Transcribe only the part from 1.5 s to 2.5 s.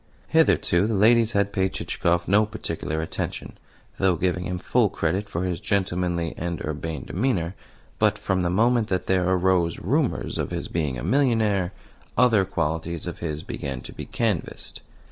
paid Chichikov no